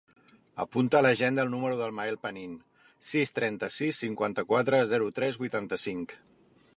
Apunta 0.63 0.95
a 0.99 1.05
l'agenda 1.05 1.43
el 1.47 1.51
número 1.55 1.77
del 1.81 1.93
Mael 1.99 2.17
Penin: 2.23 2.55
sis, 3.11 3.35
trenta-sis, 3.37 3.99
cinquanta-quatre, 4.07 4.83
zero, 4.95 5.11
tres, 5.21 5.39
vuitanta-cinc. 5.45 6.21